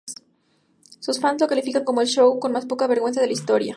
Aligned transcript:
Sus 0.99 1.19
fans 1.19 1.39
lo 1.39 1.47
calificaban 1.47 1.85
como 1.85 2.01
""el 2.01 2.07
show 2.07 2.39
con 2.39 2.51
más 2.51 2.65
poca 2.65 2.87
vergüenza 2.87 3.21
de 3.21 3.27
la 3.27 3.33
historia"". 3.33 3.69